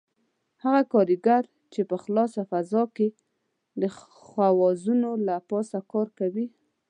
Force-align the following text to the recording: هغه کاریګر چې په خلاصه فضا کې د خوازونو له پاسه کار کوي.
هغه 0.63 0.81
کاریګر 0.93 1.43
چې 1.73 1.81
په 1.89 1.95
خلاصه 2.03 2.41
فضا 2.51 2.83
کې 2.95 3.07
د 3.81 3.83
خوازونو 4.25 5.09
له 5.27 5.35
پاسه 5.49 5.77
کار 5.91 6.07
کوي. 6.19 6.45